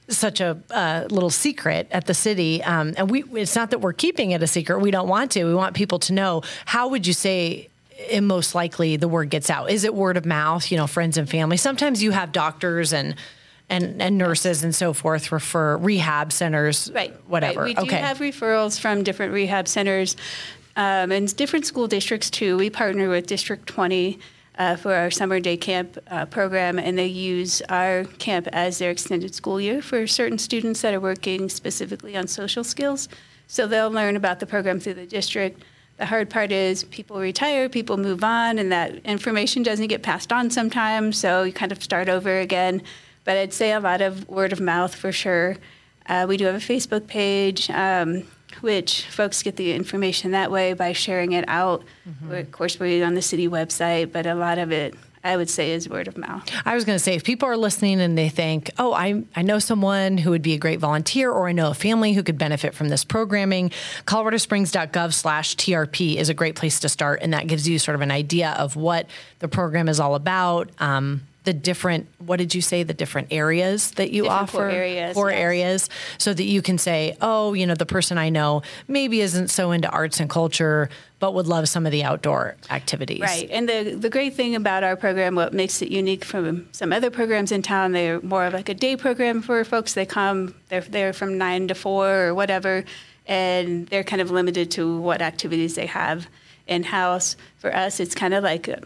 Such 0.08 0.40
a 0.40 0.60
uh, 0.70 1.06
little 1.10 1.30
secret 1.30 1.88
at 1.90 2.06
the 2.06 2.14
city, 2.14 2.62
um, 2.62 2.94
and 2.96 3.10
we. 3.10 3.24
It's 3.32 3.56
not 3.56 3.70
that 3.70 3.80
we're 3.80 3.92
keeping 3.92 4.32
it 4.32 4.42
a 4.42 4.46
secret. 4.46 4.80
We 4.80 4.90
don't 4.90 5.08
want 5.08 5.32
to. 5.32 5.44
We 5.44 5.54
want 5.54 5.74
people 5.74 5.98
to 6.00 6.12
know. 6.12 6.42
How 6.64 6.88
would 6.88 7.06
you 7.06 7.12
say 7.12 7.68
it 7.90 8.22
most 8.22 8.54
likely 8.54 8.96
the 8.96 9.08
word 9.08 9.30
gets 9.30 9.48
out? 9.50 9.70
Is 9.70 9.84
it 9.84 9.94
word 9.94 10.16
of 10.16 10.26
mouth? 10.26 10.70
You 10.70 10.76
know, 10.76 10.86
friends 10.86 11.16
and 11.16 11.28
family. 11.28 11.56
Sometimes 11.56 12.02
you 12.02 12.10
have 12.10 12.32
doctors 12.32 12.92
and 12.92 13.14
and, 13.68 14.02
and 14.02 14.18
nurses 14.18 14.64
and 14.64 14.74
so 14.74 14.92
forth 14.92 15.32
refer 15.32 15.76
rehab 15.78 16.32
centers, 16.32 16.90
right? 16.94 17.14
Whatever. 17.26 17.62
Right. 17.62 17.78
We 17.78 17.84
do 17.86 17.94
have 17.94 18.18
referrals 18.18 18.78
from 18.78 19.02
different 19.02 19.32
rehab 19.32 19.66
centers 19.66 20.16
um, 20.76 21.10
and 21.10 21.34
different 21.36 21.66
school 21.66 21.86
districts 21.86 22.28
too. 22.28 22.58
We 22.58 22.70
partner 22.70 23.08
with 23.08 23.26
District 23.26 23.66
20 23.66 24.18
uh, 24.62 24.76
for 24.76 24.94
our 24.94 25.10
summer 25.10 25.40
day 25.40 25.56
camp 25.56 25.98
uh, 26.08 26.24
program, 26.26 26.78
and 26.78 26.96
they 26.96 27.06
use 27.06 27.62
our 27.68 28.04
camp 28.18 28.46
as 28.52 28.78
their 28.78 28.92
extended 28.92 29.34
school 29.34 29.60
year 29.60 29.82
for 29.82 30.06
certain 30.06 30.38
students 30.38 30.82
that 30.82 30.94
are 30.94 31.00
working 31.00 31.48
specifically 31.48 32.16
on 32.16 32.28
social 32.28 32.62
skills. 32.62 33.08
So 33.48 33.66
they'll 33.66 33.90
learn 33.90 34.14
about 34.14 34.38
the 34.38 34.46
program 34.46 34.78
through 34.78 34.94
the 34.94 35.06
district. 35.06 35.64
The 35.96 36.06
hard 36.06 36.30
part 36.30 36.52
is 36.52 36.84
people 36.84 37.18
retire, 37.18 37.68
people 37.68 37.96
move 37.96 38.22
on, 38.22 38.58
and 38.60 38.70
that 38.70 38.94
information 39.04 39.64
doesn't 39.64 39.88
get 39.88 40.02
passed 40.02 40.32
on 40.32 40.48
sometimes. 40.50 41.18
So 41.18 41.42
you 41.42 41.52
kind 41.52 41.72
of 41.72 41.82
start 41.82 42.08
over 42.08 42.38
again. 42.38 42.82
But 43.24 43.36
I'd 43.38 43.52
say 43.52 43.72
a 43.72 43.80
lot 43.80 44.00
of 44.00 44.28
word 44.28 44.52
of 44.52 44.60
mouth 44.60 44.94
for 44.94 45.10
sure. 45.10 45.56
Uh, 46.06 46.26
we 46.28 46.36
do 46.36 46.44
have 46.44 46.54
a 46.54 46.58
Facebook 46.58 47.08
page, 47.08 47.68
um, 47.70 48.24
which 48.60 49.06
folks 49.08 49.42
get 49.42 49.56
the 49.56 49.72
information 49.72 50.32
that 50.32 50.50
way 50.50 50.72
by 50.72 50.92
sharing 50.92 51.32
it 51.32 51.44
out. 51.48 51.84
Mm-hmm. 52.08 52.32
Of 52.32 52.52
course, 52.52 52.78
we're 52.78 53.04
on 53.04 53.14
the 53.14 53.22
city 53.22 53.48
website, 53.48 54.12
but 54.12 54.26
a 54.26 54.34
lot 54.34 54.58
of 54.58 54.72
it 54.72 54.94
I 55.24 55.36
would 55.36 55.48
say 55.48 55.70
is 55.70 55.88
word 55.88 56.08
of 56.08 56.16
mouth. 56.16 56.50
I 56.64 56.74
was 56.74 56.84
going 56.84 56.96
to 56.96 57.02
say, 57.02 57.14
if 57.14 57.22
people 57.22 57.48
are 57.48 57.56
listening 57.56 58.00
and 58.00 58.18
they 58.18 58.28
think, 58.28 58.70
oh, 58.78 58.92
I, 58.92 59.22
I 59.36 59.42
know 59.42 59.60
someone 59.60 60.18
who 60.18 60.30
would 60.30 60.42
be 60.42 60.54
a 60.54 60.58
great 60.58 60.80
volunteer, 60.80 61.30
or 61.30 61.48
I 61.48 61.52
know 61.52 61.70
a 61.70 61.74
family 61.74 62.12
who 62.12 62.24
could 62.24 62.38
benefit 62.38 62.74
from 62.74 62.88
this 62.88 63.04
programming, 63.04 63.70
coloradosprings.gov 64.06 65.12
slash 65.12 65.56
TRP 65.56 66.16
is 66.16 66.28
a 66.28 66.34
great 66.34 66.56
place 66.56 66.80
to 66.80 66.88
start. 66.88 67.20
And 67.22 67.32
that 67.34 67.46
gives 67.46 67.68
you 67.68 67.78
sort 67.78 67.94
of 67.94 68.00
an 68.00 68.10
idea 68.10 68.50
of 68.58 68.74
what 68.74 69.06
the 69.38 69.48
program 69.48 69.88
is 69.88 70.00
all 70.00 70.16
about. 70.16 70.70
Um, 70.78 71.22
the 71.44 71.52
different 71.52 72.06
what 72.18 72.36
did 72.36 72.54
you 72.54 72.60
say 72.60 72.82
the 72.82 72.94
different 72.94 73.28
areas 73.30 73.90
that 73.92 74.10
you 74.12 74.22
different 74.22 74.42
offer? 74.42 74.58
core 74.58 74.70
areas, 74.70 75.14
core 75.14 75.30
yes. 75.30 75.38
areas 75.38 75.90
so 76.18 76.32
that 76.32 76.44
you 76.44 76.62
can 76.62 76.78
say 76.78 77.16
oh 77.20 77.52
you 77.52 77.66
know 77.66 77.74
the 77.74 77.86
person 77.86 78.18
i 78.18 78.28
know 78.28 78.62
maybe 78.88 79.20
isn't 79.20 79.48
so 79.48 79.72
into 79.72 79.88
arts 79.90 80.20
and 80.20 80.30
culture 80.30 80.88
but 81.18 81.34
would 81.34 81.46
love 81.46 81.68
some 81.68 81.86
of 81.86 81.92
the 81.92 82.02
outdoor 82.02 82.56
activities. 82.68 83.20
Right 83.20 83.48
and 83.50 83.68
the 83.68 83.96
the 83.96 84.10
great 84.10 84.34
thing 84.34 84.56
about 84.56 84.82
our 84.82 84.96
program 84.96 85.36
what 85.36 85.54
makes 85.54 85.80
it 85.80 85.88
unique 85.88 86.24
from 86.24 86.68
some 86.72 86.92
other 86.92 87.10
programs 87.10 87.52
in 87.52 87.62
town 87.62 87.92
they're 87.92 88.20
more 88.22 88.44
of 88.44 88.52
like 88.52 88.68
a 88.68 88.74
day 88.74 88.96
program 88.96 89.40
for 89.40 89.64
folks. 89.64 89.94
They 89.94 90.04
come 90.04 90.54
they're 90.68 90.80
there 90.80 91.12
from 91.12 91.38
9 91.38 91.68
to 91.68 91.74
4 91.74 92.26
or 92.26 92.34
whatever 92.34 92.84
and 93.26 93.86
they're 93.86 94.02
kind 94.02 94.20
of 94.20 94.32
limited 94.32 94.72
to 94.72 94.98
what 95.00 95.22
activities 95.22 95.76
they 95.76 95.86
have 95.86 96.26
in 96.66 96.82
house 96.82 97.36
for 97.58 97.74
us 97.74 98.00
it's 98.00 98.16
kind 98.16 98.34
of 98.34 98.42
like 98.42 98.66
a, 98.66 98.82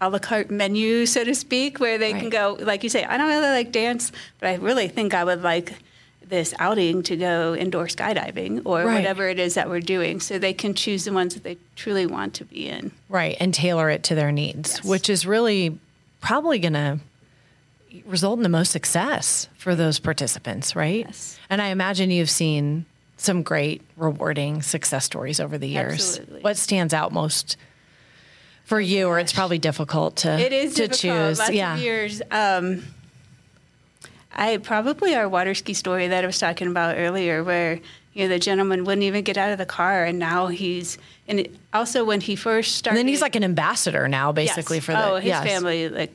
a 0.00 0.08
la 0.08 0.18
carte 0.18 0.50
menu, 0.50 1.06
so 1.06 1.24
to 1.24 1.34
speak, 1.34 1.78
where 1.78 1.98
they 1.98 2.12
right. 2.12 2.20
can 2.20 2.30
go, 2.30 2.56
like 2.60 2.82
you 2.82 2.88
say, 2.88 3.04
I 3.04 3.18
don't 3.18 3.28
really 3.28 3.50
like 3.50 3.72
dance, 3.72 4.12
but 4.38 4.48
I 4.48 4.54
really 4.54 4.88
think 4.88 5.14
I 5.14 5.24
would 5.24 5.42
like 5.42 5.74
this 6.30 6.54
outing 6.58 7.02
to 7.02 7.16
go 7.16 7.54
indoor 7.54 7.86
skydiving 7.86 8.62
or 8.64 8.84
right. 8.84 8.94
whatever 8.94 9.28
it 9.28 9.38
is 9.38 9.54
that 9.54 9.68
we're 9.68 9.80
doing. 9.80 10.20
So 10.20 10.38
they 10.38 10.54
can 10.54 10.74
choose 10.74 11.04
the 11.04 11.12
ones 11.12 11.34
that 11.34 11.42
they 11.42 11.58
truly 11.76 12.06
want 12.06 12.34
to 12.34 12.44
be 12.44 12.68
in. 12.68 12.92
Right. 13.08 13.36
And 13.40 13.52
tailor 13.52 13.90
it 13.90 14.04
to 14.04 14.14
their 14.14 14.32
needs, 14.32 14.76
yes. 14.76 14.84
which 14.84 15.10
is 15.10 15.26
really 15.26 15.78
probably 16.20 16.58
going 16.58 16.74
to 16.74 17.00
result 18.06 18.38
in 18.38 18.42
the 18.42 18.48
most 18.48 18.70
success 18.70 19.48
for 19.58 19.74
those 19.74 19.98
participants, 19.98 20.76
right? 20.76 21.04
Yes. 21.06 21.38
And 21.50 21.60
I 21.60 21.68
imagine 21.68 22.10
you've 22.10 22.30
seen 22.30 22.86
some 23.16 23.42
great, 23.42 23.82
rewarding 23.96 24.62
success 24.62 25.04
stories 25.04 25.40
over 25.40 25.58
the 25.58 25.68
years. 25.68 26.18
Absolutely. 26.18 26.40
What 26.40 26.56
stands 26.56 26.94
out 26.94 27.12
most 27.12 27.56
for 28.70 28.80
you, 28.80 29.08
or 29.08 29.18
it's 29.18 29.32
probably 29.32 29.58
difficult 29.58 30.14
to 30.18 30.30
it 30.38 30.52
is 30.52 30.74
to 30.74 30.86
difficult. 30.86 31.00
choose. 31.00 31.38
Lots 31.40 31.50
yeah. 31.50 31.74
of 31.74 31.80
years. 31.80 32.22
Um, 32.30 32.84
I 34.32 34.58
probably 34.58 35.16
our 35.16 35.28
water 35.28 35.56
ski 35.56 35.74
story 35.74 36.06
that 36.06 36.22
I 36.22 36.26
was 36.26 36.38
talking 36.38 36.68
about 36.68 36.96
earlier, 36.96 37.42
where 37.42 37.80
you 38.14 38.22
know 38.22 38.28
the 38.28 38.38
gentleman 38.38 38.84
wouldn't 38.84 39.02
even 39.02 39.24
get 39.24 39.36
out 39.36 39.50
of 39.50 39.58
the 39.58 39.66
car, 39.66 40.04
and 40.04 40.20
now 40.20 40.46
he's 40.46 40.98
and 41.26 41.48
also 41.74 42.04
when 42.04 42.20
he 42.20 42.36
first 42.36 42.76
started, 42.76 42.96
and 42.96 43.08
then 43.08 43.08
he's 43.08 43.20
like 43.20 43.34
an 43.34 43.42
ambassador 43.42 44.06
now, 44.06 44.30
basically 44.30 44.76
yes. 44.76 44.84
for 44.84 44.92
the 44.92 45.04
oh 45.04 45.16
his 45.16 45.26
yes. 45.26 45.44
family 45.44 45.88
like 45.88 46.12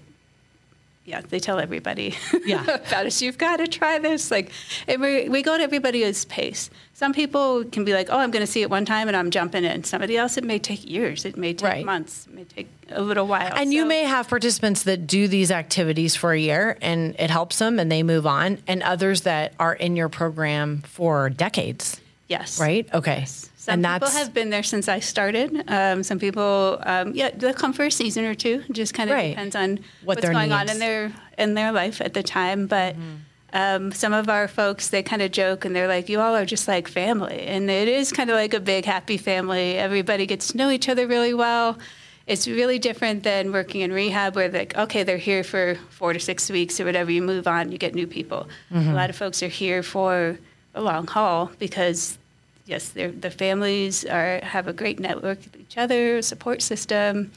yeah, 1.05 1.21
they 1.21 1.39
tell 1.39 1.59
everybody 1.59 2.15
yeah. 2.45 2.63
about 2.63 3.05
us. 3.05 3.21
You've 3.21 3.37
got 3.37 3.57
to 3.57 3.67
try 3.67 3.99
this. 3.99 4.31
Like, 4.31 4.51
we, 4.87 5.29
we 5.29 5.43
go 5.43 5.53
at 5.53 5.61
everybody's 5.61 6.25
pace. 6.25 6.71
Some 6.93 7.13
people 7.13 7.63
can 7.65 7.85
be 7.85 7.93
like, 7.93 8.07
oh, 8.09 8.17
I'm 8.17 8.31
going 8.31 8.45
to 8.45 8.51
see 8.51 8.63
it 8.63 8.69
one 8.71 8.85
time 8.85 9.07
and 9.07 9.15
I'm 9.15 9.29
jumping 9.29 9.63
in. 9.63 9.83
Somebody 9.83 10.17
else, 10.17 10.37
it 10.37 10.43
may 10.43 10.57
take 10.57 10.89
years. 10.89 11.23
It 11.23 11.37
may 11.37 11.53
take 11.53 11.69
right. 11.69 11.85
months. 11.85 12.25
It 12.25 12.33
may 12.33 12.43
take 12.45 12.69
a 12.89 13.01
little 13.01 13.27
while. 13.27 13.53
And 13.55 13.69
so. 13.69 13.75
you 13.75 13.85
may 13.85 14.03
have 14.03 14.27
participants 14.27 14.83
that 14.83 15.05
do 15.05 15.27
these 15.27 15.51
activities 15.51 16.15
for 16.15 16.31
a 16.31 16.39
year 16.39 16.77
and 16.81 17.15
it 17.19 17.29
helps 17.29 17.59
them 17.59 17.77
and 17.79 17.91
they 17.91 18.01
move 18.01 18.25
on, 18.25 18.57
and 18.67 18.81
others 18.81 19.21
that 19.21 19.53
are 19.59 19.73
in 19.73 19.95
your 19.95 20.09
program 20.09 20.81
for 20.81 21.29
decades. 21.29 22.01
Yes. 22.27 22.59
Right? 22.59 22.91
Okay. 22.93 23.19
Yes. 23.19 23.51
Some 23.65 23.83
and 23.83 24.03
people 24.03 24.13
have 24.13 24.31
been 24.31 24.51
there 24.51 24.61
since 24.61 24.87
I 24.87 24.99
started. 24.99 25.63
Um, 25.67 26.03
some 26.03 26.19
people, 26.19 26.77
um, 26.83 27.13
yeah, 27.15 27.31
they'll 27.35 27.51
come 27.51 27.73
for 27.73 27.85
a 27.85 27.91
season 27.91 28.23
or 28.23 28.35
two. 28.35 28.63
Just 28.71 28.93
kind 28.93 29.09
of 29.09 29.15
right. 29.15 29.29
depends 29.29 29.55
on 29.55 29.77
what 30.03 30.17
what's 30.17 30.29
going 30.29 30.49
needs. 30.49 30.53
on 30.53 30.69
in 30.69 30.77
their 30.77 31.11
in 31.39 31.55
their 31.55 31.71
life 31.71 31.99
at 31.99 32.13
the 32.13 32.21
time. 32.21 32.67
But 32.67 32.93
mm-hmm. 32.93 33.15
um, 33.53 33.91
some 33.91 34.13
of 34.13 34.29
our 34.29 34.47
folks, 34.47 34.89
they 34.89 35.01
kind 35.01 35.23
of 35.23 35.31
joke 35.31 35.65
and 35.65 35.75
they're 35.75 35.87
like, 35.87 36.09
"You 36.09 36.19
all 36.19 36.35
are 36.35 36.45
just 36.45 36.67
like 36.67 36.87
family," 36.87 37.39
and 37.47 37.67
it 37.71 37.87
is 37.87 38.11
kind 38.11 38.29
of 38.29 38.35
like 38.35 38.53
a 38.53 38.59
big 38.59 38.85
happy 38.85 39.17
family. 39.17 39.79
Everybody 39.79 40.27
gets 40.27 40.49
to 40.49 40.57
know 40.57 40.69
each 40.69 40.87
other 40.87 41.07
really 41.07 41.33
well. 41.33 41.79
It's 42.27 42.47
really 42.47 42.77
different 42.77 43.23
than 43.23 43.51
working 43.51 43.81
in 43.81 43.91
rehab, 43.91 44.35
where 44.35 44.47
like, 44.47 44.77
okay, 44.77 45.01
they're 45.01 45.17
here 45.17 45.43
for 45.43 45.73
four 45.89 46.13
to 46.13 46.19
six 46.19 46.51
weeks 46.51 46.79
or 46.79 46.85
whatever. 46.85 47.09
You 47.09 47.23
move 47.23 47.47
on, 47.47 47.71
you 47.71 47.79
get 47.79 47.95
new 47.95 48.05
people. 48.05 48.47
Mm-hmm. 48.71 48.91
A 48.91 48.93
lot 48.93 49.09
of 49.09 49.15
folks 49.15 49.41
are 49.41 49.47
here 49.47 49.81
for 49.81 50.37
a 50.75 50.81
long 50.81 51.07
haul 51.07 51.49
because 51.57 52.19
yes, 52.65 52.89
the 52.89 53.31
families 53.31 54.05
are 54.05 54.39
have 54.43 54.67
a 54.67 54.73
great 54.73 54.99
network 54.99 55.39
with 55.39 55.59
each 55.59 55.77
other, 55.77 56.21
support 56.21 56.61
system. 56.61 57.31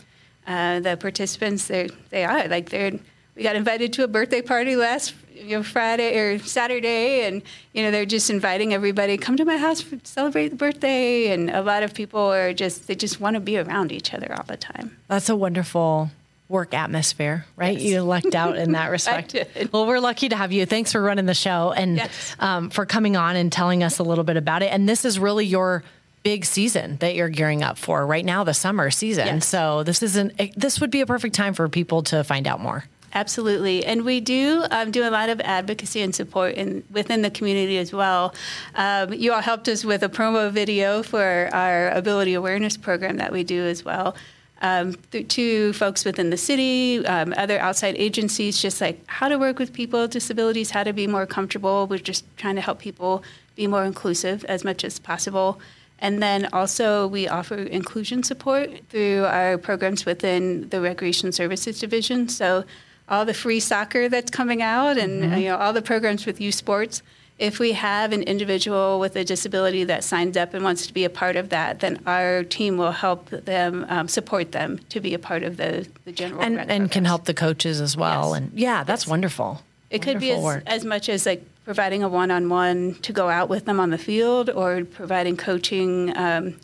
Uh, 0.46 0.80
the 0.80 0.96
participants, 0.96 1.66
they 1.66 2.24
are 2.24 2.48
like 2.48 2.70
they're. 2.70 2.92
We 3.34 3.44
got 3.44 3.54
invited 3.54 3.92
to 3.92 4.02
a 4.02 4.08
birthday 4.08 4.42
party 4.42 4.74
last 4.74 5.14
you 5.32 5.58
know, 5.58 5.62
Friday 5.62 6.18
or 6.18 6.38
Saturday, 6.40 7.24
and 7.24 7.42
you 7.72 7.82
know 7.82 7.90
they're 7.90 8.06
just 8.06 8.30
inviting 8.30 8.74
everybody 8.74 9.16
come 9.16 9.36
to 9.36 9.44
my 9.44 9.56
house 9.56 9.82
to 9.82 10.00
celebrate 10.02 10.48
the 10.48 10.56
birthday, 10.56 11.28
and 11.28 11.50
a 11.50 11.62
lot 11.62 11.82
of 11.82 11.94
people 11.94 12.20
are 12.20 12.52
just 12.52 12.86
they 12.86 12.94
just 12.94 13.20
want 13.20 13.34
to 13.34 13.40
be 13.40 13.56
around 13.58 13.92
each 13.92 14.12
other 14.12 14.34
all 14.36 14.44
the 14.44 14.56
time. 14.56 14.96
That's 15.08 15.28
a 15.28 15.36
wonderful 15.36 16.10
work 16.48 16.72
atmosphere, 16.72 17.44
right? 17.56 17.78
Yes. 17.78 17.90
You 17.90 18.02
lucked 18.02 18.34
out 18.34 18.56
in 18.56 18.72
that 18.72 18.86
respect. 18.90 19.36
well, 19.72 19.86
we're 19.86 20.00
lucky 20.00 20.28
to 20.30 20.36
have 20.36 20.52
you. 20.52 20.66
Thanks 20.66 20.92
for 20.92 21.02
running 21.02 21.26
the 21.26 21.34
show 21.34 21.72
and 21.72 21.96
yes. 21.96 22.36
um, 22.38 22.70
for 22.70 22.86
coming 22.86 23.16
on 23.16 23.36
and 23.36 23.52
telling 23.52 23.82
us 23.82 23.98
a 23.98 24.02
little 24.02 24.24
bit 24.24 24.36
about 24.36 24.62
it. 24.62 24.72
And 24.72 24.88
this 24.88 25.04
is 25.04 25.18
really 25.18 25.44
your 25.44 25.84
big 26.22 26.44
season 26.44 26.96
that 26.98 27.14
you're 27.14 27.28
gearing 27.28 27.62
up 27.62 27.78
for 27.78 28.04
right 28.06 28.24
now, 28.24 28.44
the 28.44 28.54
summer 28.54 28.90
season. 28.90 29.26
Yes. 29.26 29.48
So 29.48 29.82
this 29.82 30.02
isn't. 30.02 30.56
This 30.56 30.80
would 30.80 30.90
be 30.90 31.00
a 31.00 31.06
perfect 31.06 31.34
time 31.34 31.54
for 31.54 31.68
people 31.68 32.02
to 32.04 32.24
find 32.24 32.46
out 32.46 32.60
more. 32.60 32.84
Absolutely, 33.14 33.86
and 33.86 34.04
we 34.04 34.20
do 34.20 34.64
um, 34.70 34.90
do 34.90 35.02
a 35.02 35.08
lot 35.08 35.30
of 35.30 35.40
advocacy 35.40 36.02
and 36.02 36.14
support 36.14 36.54
in, 36.56 36.84
within 36.90 37.22
the 37.22 37.30
community 37.30 37.78
as 37.78 37.90
well. 37.90 38.34
Um, 38.74 39.14
you 39.14 39.32
all 39.32 39.40
helped 39.40 39.66
us 39.68 39.82
with 39.82 40.02
a 40.02 40.10
promo 40.10 40.50
video 40.50 41.02
for 41.02 41.48
our 41.54 41.88
ability 41.90 42.34
awareness 42.34 42.76
program 42.76 43.16
that 43.16 43.32
we 43.32 43.44
do 43.44 43.64
as 43.64 43.82
well 43.82 44.14
um, 44.60 44.94
to 45.12 45.72
folks 45.72 46.04
within 46.04 46.30
the 46.30 46.36
city, 46.36 47.06
um, 47.06 47.32
other 47.36 47.58
outside 47.58 47.94
agencies, 47.96 48.60
just 48.60 48.80
like 48.80 49.00
how 49.06 49.28
to 49.28 49.38
work 49.38 49.58
with 49.58 49.72
people 49.72 50.00
with 50.00 50.10
disabilities, 50.10 50.70
how 50.70 50.82
to 50.82 50.92
be 50.92 51.06
more 51.06 51.26
comfortable. 51.26 51.86
We're 51.86 51.98
just 51.98 52.24
trying 52.36 52.56
to 52.56 52.60
help 52.60 52.80
people 52.80 53.22
be 53.54 53.66
more 53.66 53.84
inclusive 53.84 54.44
as 54.46 54.64
much 54.64 54.84
as 54.84 54.98
possible. 54.98 55.60
And 56.00 56.22
then 56.22 56.48
also, 56.52 57.06
we 57.06 57.26
offer 57.26 57.56
inclusion 57.56 58.22
support 58.22 58.70
through 58.88 59.24
our 59.24 59.58
programs 59.58 60.06
within 60.06 60.68
the 60.68 60.80
Recreation 60.80 61.32
Services 61.32 61.80
Division. 61.80 62.28
So, 62.28 62.64
all 63.08 63.24
the 63.24 63.34
free 63.34 63.60
soccer 63.60 64.08
that's 64.08 64.30
coming 64.30 64.62
out 64.62 64.98
and 64.98 65.22
mm-hmm. 65.22 65.38
you 65.38 65.48
know 65.48 65.56
all 65.56 65.72
the 65.72 65.82
programs 65.82 66.26
with 66.26 66.40
youth 66.40 66.54
sports 66.54 67.02
if 67.38 67.60
we 67.60 67.72
have 67.72 68.12
an 68.12 68.22
individual 68.24 68.98
with 68.98 69.14
a 69.14 69.24
disability 69.24 69.84
that 69.84 70.02
signs 70.02 70.36
up 70.36 70.54
and 70.54 70.64
wants 70.64 70.86
to 70.88 70.92
be 70.92 71.04
a 71.04 71.10
part 71.10 71.36
of 71.36 71.50
that, 71.50 71.80
then 71.80 72.00
our 72.04 72.42
team 72.42 72.76
will 72.76 72.92
help 72.92 73.30
them 73.30 73.86
um, 73.88 74.08
support 74.08 74.52
them 74.52 74.80
to 74.88 75.00
be 75.00 75.14
a 75.14 75.18
part 75.18 75.44
of 75.44 75.56
the, 75.56 75.86
the 76.04 76.12
general 76.12 76.42
and, 76.42 76.58
and 76.58 76.90
can 76.90 77.04
help 77.04 77.26
the 77.26 77.34
coaches 77.34 77.80
as 77.80 77.96
well. 77.96 78.30
Yes. 78.30 78.36
And 78.36 78.58
yeah, 78.58 78.84
that's 78.84 79.04
yes. 79.04 79.10
wonderful. 79.10 79.62
It 79.90 80.04
wonderful 80.04 80.12
could 80.12 80.20
be 80.20 80.32
as, 80.32 80.62
as, 80.66 80.84
much 80.84 81.08
as 81.08 81.26
like 81.26 81.44
providing 81.64 82.02
a 82.02 82.08
one-on-one 82.08 82.94
to 83.02 83.12
go 83.12 83.28
out 83.28 83.48
with 83.48 83.66
them 83.66 83.78
on 83.78 83.90
the 83.90 83.98
field, 83.98 84.50
or 84.50 84.84
providing 84.84 85.36
coaching. 85.36 86.16
Um, 86.16 86.56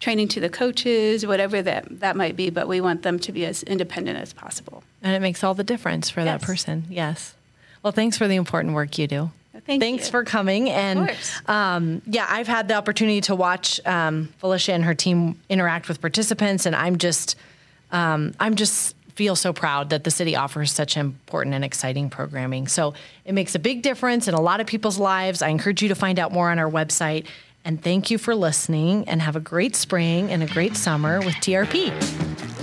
training 0.00 0.26
to 0.26 0.40
the 0.40 0.48
coaches, 0.48 1.24
whatever 1.24 1.62
that, 1.62 2.00
that 2.00 2.16
might 2.16 2.34
be, 2.34 2.50
but 2.50 2.66
we 2.66 2.80
want 2.80 3.02
them 3.02 3.20
to 3.20 3.30
be 3.30 3.46
as 3.46 3.62
independent 3.62 4.18
as 4.18 4.32
possible. 4.32 4.82
And 5.00 5.14
it 5.14 5.22
makes 5.22 5.44
all 5.44 5.54
the 5.54 5.62
difference 5.62 6.10
for 6.10 6.22
yes. 6.22 6.40
that 6.40 6.44
person. 6.44 6.86
Yes. 6.90 7.36
Well, 7.84 7.92
thanks 7.92 8.18
for 8.18 8.26
the 8.26 8.34
important 8.34 8.74
work 8.74 8.98
you 8.98 9.06
do. 9.06 9.30
Thank 9.66 9.80
Thanks 9.80 10.06
you. 10.06 10.10
for 10.10 10.24
coming. 10.24 10.68
And 10.70 11.14
um, 11.46 12.02
yeah, 12.06 12.26
I've 12.28 12.48
had 12.48 12.68
the 12.68 12.74
opportunity 12.74 13.20
to 13.22 13.34
watch 13.34 13.80
um, 13.86 14.32
Felicia 14.38 14.72
and 14.72 14.84
her 14.84 14.94
team 14.94 15.38
interact 15.48 15.88
with 15.88 16.00
participants, 16.00 16.66
and 16.66 16.74
I'm 16.74 16.98
just, 16.98 17.36
um, 17.92 18.34
I'm 18.40 18.56
just 18.56 18.96
feel 19.14 19.36
so 19.36 19.52
proud 19.52 19.90
that 19.90 20.04
the 20.04 20.10
city 20.10 20.34
offers 20.34 20.72
such 20.72 20.96
important 20.96 21.54
and 21.54 21.64
exciting 21.64 22.08
programming. 22.08 22.66
So 22.66 22.94
it 23.24 23.34
makes 23.34 23.54
a 23.54 23.58
big 23.58 23.82
difference 23.82 24.26
in 24.26 24.34
a 24.34 24.40
lot 24.40 24.60
of 24.60 24.66
people's 24.66 24.98
lives. 24.98 25.42
I 25.42 25.48
encourage 25.48 25.82
you 25.82 25.88
to 25.88 25.94
find 25.94 26.18
out 26.18 26.32
more 26.32 26.50
on 26.50 26.58
our 26.58 26.70
website. 26.70 27.26
And 27.64 27.80
thank 27.80 28.10
you 28.10 28.18
for 28.18 28.34
listening, 28.34 29.08
and 29.08 29.22
have 29.22 29.36
a 29.36 29.40
great 29.40 29.76
spring 29.76 30.32
and 30.32 30.42
a 30.42 30.46
great 30.46 30.76
summer 30.76 31.20
with 31.20 31.34
TRP. 31.36 32.61